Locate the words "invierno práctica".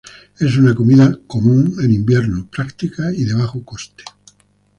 1.91-3.13